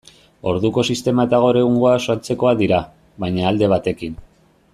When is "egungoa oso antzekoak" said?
1.61-2.59